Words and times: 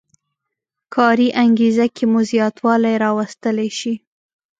کاري 0.95 1.27
انګېزه 1.43 1.85
کې 1.95 2.03
مو 2.11 2.19
زیاتوالی 2.31 2.95
راوستلی 3.05 3.69
شي. 3.79 3.93